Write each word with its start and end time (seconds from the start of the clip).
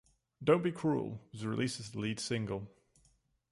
"Don't 0.43 0.63
Be 0.63 0.71
Cruel" 0.71 1.21
was 1.31 1.45
released 1.45 1.79
as 1.79 1.91
the 1.91 1.99
lead 1.99 2.19
single. 2.19 2.67